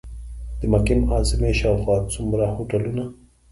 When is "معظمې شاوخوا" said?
1.09-1.97